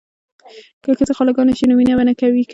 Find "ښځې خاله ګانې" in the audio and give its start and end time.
0.97-1.53